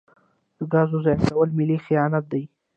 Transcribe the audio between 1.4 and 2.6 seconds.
ملي خیانت دی.